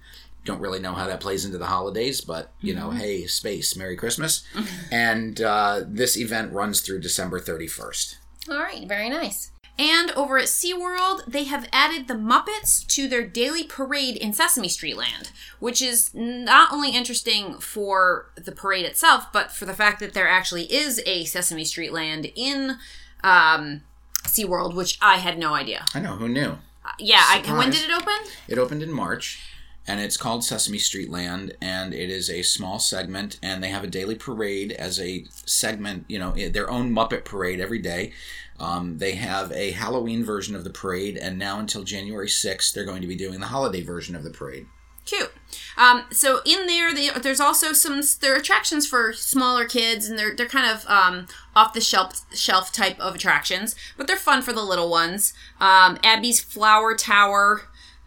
Don't 0.44 0.60
really 0.60 0.80
know 0.80 0.94
how 0.94 1.06
that 1.06 1.20
plays 1.20 1.44
into 1.44 1.58
the 1.58 1.66
holidays, 1.66 2.20
but 2.20 2.52
you 2.60 2.74
know, 2.74 2.90
hey, 2.90 3.26
space, 3.26 3.76
Merry 3.76 3.96
Christmas. 3.96 4.42
and 4.90 5.40
uh, 5.40 5.82
this 5.86 6.16
event 6.16 6.52
runs 6.52 6.80
through 6.80 6.98
December 6.98 7.38
31st. 7.38 8.16
All 8.50 8.58
right, 8.58 8.88
very 8.88 9.08
nice. 9.08 9.52
And 9.78 10.10
over 10.12 10.38
at 10.38 10.46
SeaWorld, 10.46 11.26
they 11.26 11.44
have 11.44 11.68
added 11.72 12.08
the 12.08 12.14
Muppets 12.14 12.84
to 12.88 13.06
their 13.06 13.24
daily 13.24 13.62
parade 13.62 14.16
in 14.16 14.32
Sesame 14.32 14.68
Street 14.68 14.96
Land, 14.96 15.30
which 15.60 15.80
is 15.80 16.10
not 16.12 16.72
only 16.72 16.90
interesting 16.90 17.58
for 17.60 18.30
the 18.34 18.50
parade 18.50 18.84
itself, 18.84 19.32
but 19.32 19.52
for 19.52 19.66
the 19.66 19.74
fact 19.74 20.00
that 20.00 20.14
there 20.14 20.28
actually 20.28 20.64
is 20.64 21.00
a 21.06 21.24
Sesame 21.24 21.64
Street 21.64 21.92
Land 21.92 22.32
in 22.34 22.78
um, 23.22 23.82
SeaWorld, 24.24 24.74
which 24.74 24.98
I 25.00 25.18
had 25.18 25.38
no 25.38 25.54
idea. 25.54 25.84
I 25.94 26.00
know, 26.00 26.16
who 26.16 26.28
knew? 26.28 26.58
Yeah, 26.98 27.22
I, 27.22 27.42
when 27.56 27.70
did 27.70 27.84
it 27.88 27.92
open? 27.92 28.32
It 28.48 28.58
opened 28.58 28.82
in 28.82 28.90
March, 28.90 29.40
and 29.86 30.00
it's 30.00 30.16
called 30.16 30.42
Sesame 30.42 30.78
Street 30.78 31.10
Land, 31.10 31.54
and 31.60 31.94
it 31.94 32.10
is 32.10 32.28
a 32.28 32.42
small 32.42 32.78
segment, 32.78 33.38
and 33.42 33.62
they 33.62 33.68
have 33.68 33.84
a 33.84 33.88
daily 33.88 34.14
parade 34.14 34.72
as 34.72 34.98
a 34.98 35.24
segment, 35.30 36.04
you 36.08 36.18
know, 36.18 36.32
their 36.32 36.70
own 36.70 36.90
Muppet 36.92 37.24
parade 37.24 37.60
every 37.60 37.78
day. 37.78 38.12
Um, 38.60 38.98
they 38.98 39.12
have 39.12 39.52
a 39.52 39.70
Halloween 39.70 40.24
version 40.24 40.56
of 40.56 40.64
the 40.64 40.70
parade, 40.70 41.16
and 41.16 41.38
now 41.38 41.58
until 41.58 41.84
January 41.84 42.26
6th, 42.26 42.72
they're 42.72 42.84
going 42.84 43.02
to 43.02 43.08
be 43.08 43.16
doing 43.16 43.40
the 43.40 43.46
holiday 43.46 43.82
version 43.82 44.16
of 44.16 44.24
the 44.24 44.30
parade. 44.30 44.66
Cute. 45.04 45.32
Um, 45.78 46.04
so 46.10 46.40
in 46.44 46.66
there, 46.66 46.92
they, 46.92 47.08
there's 47.08 47.40
also 47.40 47.72
some 47.72 48.02
there 48.20 48.34
are 48.34 48.38
attractions 48.38 48.86
for 48.86 49.14
smaller 49.14 49.64
kids, 49.64 50.06
and 50.06 50.18
they're 50.18 50.36
they're 50.36 50.46
kind 50.46 50.70
of 50.70 50.86
um, 50.86 51.28
off 51.56 51.72
the 51.72 51.80
shelf 51.80 52.26
shelf 52.34 52.72
type 52.72 53.00
of 53.00 53.14
attractions, 53.14 53.74
but 53.96 54.06
they're 54.06 54.16
fun 54.16 54.42
for 54.42 54.52
the 54.52 54.62
little 54.62 54.90
ones. 54.90 55.32
Um, 55.60 55.98
Abby's 56.02 56.40
Flower 56.40 56.94
Tower. 56.94 57.62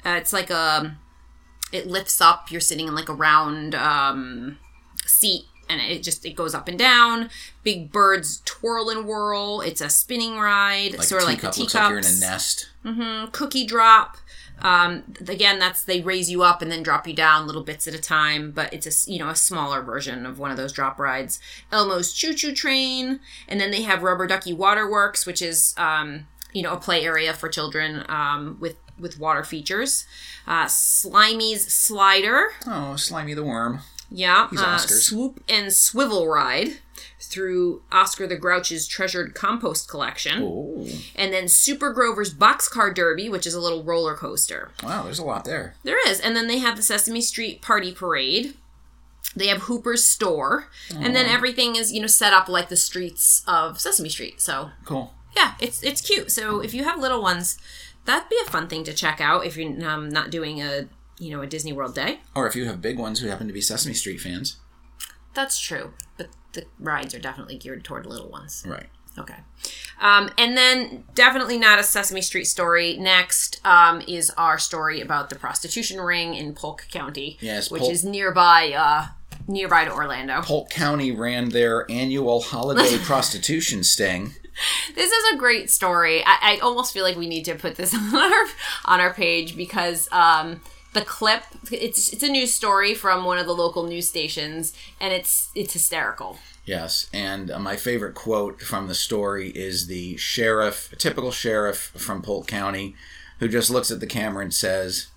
Uh, 0.05 0.09
it's 0.09 0.31
like 0.31 0.51
a 0.51 0.95
it 1.71 1.87
lifts 1.87 2.21
up. 2.21 2.51
You're 2.51 2.61
sitting 2.61 2.87
in 2.87 2.93
like 2.93 3.09
a 3.09 3.15
round 3.15 3.73
um, 3.73 4.59
seat, 5.07 5.45
and 5.79 5.91
it 5.91 6.03
just 6.03 6.25
it 6.25 6.35
goes 6.35 6.53
up 6.53 6.67
and 6.67 6.77
down. 6.77 7.29
Big 7.63 7.91
Bird's 7.91 8.41
twirl 8.45 8.89
and 8.89 9.05
whirl. 9.05 9.61
It's 9.61 9.81
a 9.81 9.89
spinning 9.89 10.37
ride, 10.39 10.93
Like 10.93 11.03
sort 11.03 11.21
of 11.23 11.27
like 11.27 11.41
the 11.41 11.49
teacup, 11.51 11.59
looks 11.59 11.75
like 11.75 11.89
you're 11.89 11.97
in 11.99 12.05
a 12.05 12.07
teacups. 12.07 12.21
nest. 12.85 13.31
Cookie 13.31 13.65
drop. 13.65 14.17
Um, 14.63 15.03
again, 15.27 15.57
that's 15.57 15.81
they 15.83 16.01
raise 16.01 16.29
you 16.29 16.43
up 16.43 16.61
and 16.61 16.71
then 16.71 16.83
drop 16.83 17.07
you 17.07 17.15
down 17.15 17.47
little 17.47 17.63
bits 17.63 17.87
at 17.87 17.95
a 17.95 17.99
time, 17.99 18.51
but 18.51 18.71
it's 18.71 19.07
a 19.07 19.11
you 19.11 19.17
know 19.17 19.29
a 19.29 19.35
smaller 19.35 19.81
version 19.81 20.23
of 20.25 20.37
one 20.37 20.51
of 20.51 20.57
those 20.57 20.71
drop 20.71 20.99
rides. 20.99 21.39
Elmo's 21.71 22.13
Choo 22.13 22.33
Choo 22.35 22.53
Train, 22.53 23.19
and 23.47 23.59
then 23.59 23.71
they 23.71 23.81
have 23.81 24.03
Rubber 24.03 24.27
Ducky 24.27 24.53
Waterworks, 24.53 25.25
which 25.25 25.41
is 25.41 25.73
um, 25.77 26.27
you 26.53 26.61
know 26.61 26.73
a 26.73 26.77
play 26.77 27.03
area 27.03 27.33
for 27.33 27.49
children 27.49 28.03
um, 28.07 28.57
with 28.59 28.75
with 28.99 29.17
water 29.17 29.43
features. 29.43 30.05
Uh, 30.45 30.65
Slimey's 30.65 31.71
Slider, 31.73 32.51
Oh, 32.67 32.93
Slimey 32.97 33.33
the 33.33 33.43
Worm. 33.43 33.79
Yeah, 34.11 34.47
uh, 34.57 34.77
Swoop 34.77 35.41
and 35.49 35.71
Swivel 35.73 36.27
Ride 36.27 36.79
through 37.19 37.81
Oscar 37.91 38.27
the 38.27 38.35
Grouch's 38.35 38.87
treasured 38.87 39.33
compost 39.33 39.87
collection. 39.89 40.41
Oh, 40.43 40.85
And 41.15 41.31
then 41.33 41.47
Super 41.47 41.93
Grover's 41.93 42.33
Boxcar 42.33 42.93
Derby, 42.93 43.29
which 43.29 43.47
is 43.47 43.53
a 43.53 43.61
little 43.61 43.83
roller 43.83 44.15
coaster. 44.15 44.71
wow, 44.83 45.03
there's 45.03 45.19
a 45.19 45.23
lot 45.23 45.45
there. 45.45 45.75
There 45.83 46.05
is. 46.09 46.19
And 46.19 46.35
then 46.35 46.47
they 46.47 46.59
have 46.59 46.75
the 46.75 46.83
Sesame 46.83 47.21
Street 47.21 47.61
Party 47.61 47.93
Parade. 47.93 48.55
They 49.35 49.47
have 49.47 49.61
Hooper's 49.63 50.03
Store. 50.03 50.67
And 50.93 51.15
then 51.15 51.25
everything 51.27 51.77
is, 51.77 51.93
you 51.93 52.01
know, 52.01 52.07
set 52.07 52.33
up 52.33 52.49
like 52.49 52.67
the 52.67 52.75
streets 52.75 53.43
of 53.47 53.79
Sesame 53.79 54.09
Street. 54.09 54.41
So, 54.41 54.71
Cool. 54.83 55.13
yeah, 55.35 55.53
it's 55.59 55.81
it's 55.83 56.01
cute. 56.01 56.31
So, 56.31 56.59
if 56.59 56.73
you 56.73 56.83
have 56.83 56.99
little 56.99 57.21
ones, 57.21 57.57
that'd 58.05 58.27
be 58.29 58.37
a 58.45 58.49
fun 58.49 58.67
thing 58.67 58.83
to 58.83 58.93
check 58.93 59.21
out 59.21 59.45
if 59.45 59.55
you're 59.55 59.87
um, 59.89 60.09
not 60.09 60.31
doing 60.31 60.61
a, 60.61 60.87
you 61.21 61.29
know, 61.29 61.41
a 61.43 61.47
Disney 61.47 61.71
World 61.71 61.93
day. 61.93 62.19
Or 62.35 62.47
if 62.47 62.55
you 62.55 62.65
have 62.65 62.81
big 62.81 62.97
ones 62.97 63.19
who 63.19 63.27
happen 63.27 63.47
to 63.47 63.53
be 63.53 63.61
Sesame 63.61 63.93
Street 63.93 64.19
fans. 64.19 64.57
That's 65.35 65.59
true. 65.59 65.93
But 66.17 66.29
the 66.53 66.65
rides 66.79 67.13
are 67.13 67.19
definitely 67.19 67.57
geared 67.57 67.83
toward 67.83 68.05
little 68.07 68.29
ones. 68.29 68.63
Right. 68.67 68.87
Okay. 69.19 69.35
Um, 69.99 70.31
and 70.37 70.57
then 70.57 71.03
definitely 71.13 71.59
not 71.59 71.77
a 71.79 71.83
Sesame 71.83 72.21
Street 72.21 72.45
story. 72.45 72.97
Next 72.97 73.61
um, 73.65 74.01
is 74.07 74.31
our 74.31 74.57
story 74.57 74.99
about 74.99 75.29
the 75.29 75.35
prostitution 75.35 76.01
ring 76.01 76.33
in 76.33 76.55
Polk 76.55 76.87
County, 76.91 77.37
Yes, 77.39 77.69
which 77.69 77.81
Polk- 77.81 77.91
is 77.91 78.03
nearby, 78.03 78.71
uh, 78.71 79.07
nearby 79.47 79.85
to 79.85 79.91
Orlando. 79.91 80.41
Polk 80.41 80.69
County 80.71 81.11
ran 81.11 81.49
their 81.49 81.89
annual 81.91 82.41
holiday 82.41 82.97
prostitution 83.03 83.83
sting. 83.83 84.33
This 84.95 85.11
is 85.11 85.33
a 85.33 85.37
great 85.37 85.69
story. 85.69 86.23
I, 86.25 86.55
I 86.55 86.57
almost 86.57 86.93
feel 86.93 87.03
like 87.03 87.15
we 87.15 87.27
need 87.27 87.45
to 87.45 87.55
put 87.55 87.75
this 87.75 87.93
on 88.13 88.15
our 88.15 88.45
on 88.85 88.99
our 89.01 89.13
page 89.13 89.55
because 89.55 90.09
um, 90.11 90.61
the 90.93 91.01
clip 91.01 91.43
it's 91.71 92.11
it's 92.11 92.23
a 92.23 92.27
news 92.27 92.53
story 92.53 92.93
from 92.93 93.23
one 93.23 93.37
of 93.37 93.45
the 93.45 93.55
local 93.55 93.83
news 93.83 94.07
stations, 94.07 94.73
and 94.99 95.13
it's 95.13 95.51
it's 95.55 95.73
hysterical. 95.73 96.37
Yes, 96.65 97.07
and 97.13 97.49
uh, 97.49 97.59
my 97.59 97.75
favorite 97.75 98.13
quote 98.13 98.61
from 98.61 98.87
the 98.87 98.95
story 98.95 99.49
is 99.49 99.87
the 99.87 100.17
sheriff, 100.17 100.91
a 100.91 100.95
typical 100.95 101.31
sheriff 101.31 101.91
from 101.95 102.21
Polk 102.21 102.47
County, 102.47 102.95
who 103.39 103.47
just 103.47 103.69
looks 103.71 103.89
at 103.89 103.99
the 103.99 104.07
camera 104.07 104.43
and 104.43 104.53
says, 104.53 105.07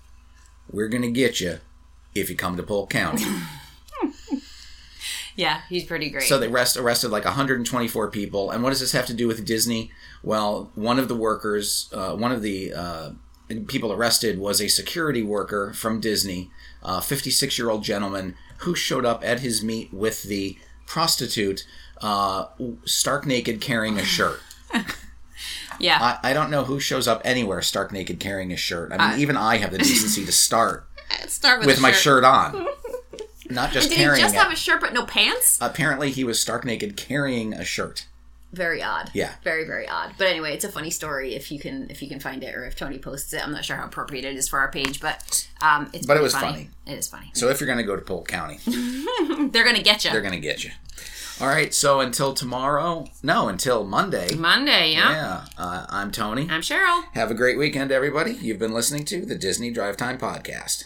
"We're 0.69 0.87
gonna 0.89 1.11
get 1.11 1.39
you 1.39 1.59
if 2.13 2.29
you 2.29 2.35
come 2.35 2.57
to 2.57 2.63
Polk 2.63 2.89
County." 2.89 3.25
Yeah, 5.37 5.61
he's 5.67 5.83
pretty 5.83 6.09
great. 6.09 6.23
so 6.23 6.37
they 6.37 6.47
arrest, 6.47 6.77
arrested 6.77 7.09
like 7.09 7.25
124 7.25 8.09
people, 8.09 8.51
and 8.51 8.63
what 8.63 8.69
does 8.69 8.79
this 8.79 8.93
have 8.93 9.05
to 9.07 9.13
do 9.13 9.27
with 9.27 9.45
Disney? 9.45 9.91
Well, 10.23 10.71
one 10.75 10.97
of 10.97 11.09
the 11.09 11.15
workers, 11.15 11.89
uh, 11.93 12.15
one 12.15 12.31
of 12.31 12.41
the 12.41 12.73
uh, 12.73 13.09
people 13.67 13.91
arrested 13.91 14.39
was 14.39 14.61
a 14.61 14.67
security 14.67 15.21
worker 15.21 15.73
from 15.73 15.99
Disney, 15.99 16.49
a 16.83 17.01
56 17.01 17.57
year 17.57 17.69
old 17.69 17.83
gentleman 17.83 18.35
who 18.59 18.75
showed 18.75 19.05
up 19.05 19.23
at 19.23 19.41
his 19.41 19.63
meet 19.63 19.93
with 19.93 20.23
the 20.23 20.57
prostitute, 20.85 21.65
uh, 22.01 22.45
stark 22.85 23.25
naked, 23.25 23.61
carrying 23.61 23.97
a 23.97 24.03
shirt. 24.03 24.39
yeah, 25.79 26.17
I, 26.23 26.31
I 26.31 26.33
don't 26.33 26.49
know 26.49 26.63
who 26.63 26.79
shows 26.79 27.07
up 27.07 27.21
anywhere 27.25 27.61
stark 27.61 27.91
naked 27.91 28.19
carrying 28.19 28.51
a 28.51 28.57
shirt. 28.57 28.91
I 28.91 29.11
mean, 29.11 29.19
even 29.19 29.37
I 29.37 29.57
have 29.57 29.71
the 29.71 29.77
decency 29.77 30.25
to 30.25 30.31
start 30.31 30.87
start 31.27 31.59
with, 31.59 31.67
with 31.67 31.81
my 31.81 31.91
shirt. 31.91 32.01
shirt 32.01 32.23
on, 32.23 32.67
not 33.49 33.71
just 33.71 33.89
Did 33.89 33.97
he 33.97 34.03
carrying 34.03 34.21
just 34.21 34.35
it. 34.35 34.37
have 34.39 34.51
a 34.51 34.55
shirt 34.55 34.81
but 34.81 34.93
no 34.93 35.05
pants? 35.05 35.57
Apparently, 35.61 36.11
he 36.11 36.23
was 36.23 36.39
stark 36.39 36.65
naked 36.65 36.97
carrying 36.97 37.53
a 37.53 37.65
shirt. 37.65 38.05
Very 38.55 38.81
odd. 38.81 39.11
Yeah. 39.13 39.33
very 39.43 39.65
very 39.65 39.87
odd. 39.87 40.13
But 40.17 40.27
anyway, 40.27 40.53
it's 40.53 40.65
a 40.65 40.69
funny 40.69 40.89
story 40.89 41.35
if 41.35 41.51
you 41.51 41.59
can 41.59 41.87
if 41.89 42.01
you 42.01 42.07
can 42.07 42.19
find 42.19 42.43
it 42.43 42.55
or 42.55 42.65
if 42.65 42.75
Tony 42.75 42.97
posts 42.97 43.33
it. 43.33 43.43
I'm 43.45 43.51
not 43.51 43.65
sure 43.65 43.75
how 43.75 43.85
appropriate 43.85 44.25
it 44.25 44.35
is 44.35 44.47
for 44.49 44.59
our 44.59 44.71
page, 44.71 44.99
but 44.99 45.47
um, 45.61 45.89
it's 45.93 46.05
But 46.07 46.17
it 46.17 46.23
was 46.23 46.33
funny. 46.33 46.51
funny. 46.53 46.69
It 46.87 46.97
is 46.97 47.07
funny. 47.07 47.29
So 47.33 47.49
if 47.49 47.59
you're 47.59 47.67
going 47.67 47.77
to 47.79 47.83
go 47.83 47.95
to 47.95 48.01
Polk 48.01 48.27
County, 48.27 48.57
They're 49.51 49.63
gonna 49.65 49.81
get 49.83 50.03
you 50.05 50.11
they're 50.11 50.21
going 50.21 50.33
to 50.33 50.39
get 50.39 50.63
you. 50.63 50.71
All 51.41 51.47
right. 51.47 51.73
So 51.73 51.99
until 51.99 52.33
tomorrow, 52.33 53.05
no, 53.21 53.49
until 53.49 53.83
Monday. 53.83 54.33
Monday. 54.35 54.93
Yeah. 54.93 55.11
Yeah. 55.11 55.45
Uh, 55.57 55.85
I'm 55.89 56.11
Tony. 56.11 56.47
I'm 56.49 56.61
Cheryl. 56.61 57.03
Have 57.13 57.29
a 57.29 57.33
great 57.33 57.57
weekend, 57.57 57.91
everybody. 57.91 58.31
You've 58.33 58.59
been 58.59 58.73
listening 58.73 59.03
to 59.05 59.25
the 59.25 59.35
Disney 59.35 59.69
Drive 59.71 59.97
Time 59.97 60.17
Podcast. 60.17 60.85